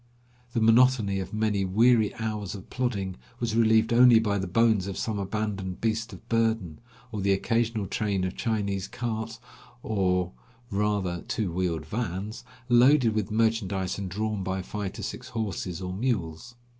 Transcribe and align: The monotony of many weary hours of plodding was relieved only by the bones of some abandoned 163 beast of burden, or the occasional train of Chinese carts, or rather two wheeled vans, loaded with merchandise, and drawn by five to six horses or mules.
The 0.53 0.61
monotony 0.61 1.19
of 1.19 1.31
many 1.31 1.63
weary 1.63 2.11
hours 2.15 2.55
of 2.55 2.71
plodding 2.71 3.17
was 3.39 3.55
relieved 3.55 3.93
only 3.93 4.17
by 4.19 4.39
the 4.39 4.47
bones 4.47 4.87
of 4.87 4.97
some 4.97 5.19
abandoned 5.19 5.77
163 5.83 5.89
beast 5.91 6.11
of 6.11 6.27
burden, 6.27 6.79
or 7.11 7.21
the 7.21 7.33
occasional 7.33 7.85
train 7.85 8.23
of 8.23 8.35
Chinese 8.35 8.87
carts, 8.87 9.37
or 9.83 10.31
rather 10.71 11.21
two 11.27 11.51
wheeled 11.51 11.85
vans, 11.85 12.43
loaded 12.67 13.13
with 13.13 13.29
merchandise, 13.29 13.99
and 13.99 14.09
drawn 14.09 14.41
by 14.43 14.63
five 14.63 14.93
to 14.93 15.03
six 15.03 15.27
horses 15.27 15.83
or 15.83 15.93
mules. 15.93 16.55